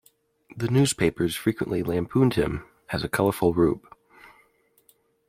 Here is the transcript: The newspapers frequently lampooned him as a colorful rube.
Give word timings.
The 0.57 0.67
newspapers 0.67 1.35
frequently 1.35 1.83
lampooned 1.83 2.33
him 2.33 2.65
as 2.89 3.03
a 3.03 3.07
colorful 3.07 3.53
rube. 3.53 3.87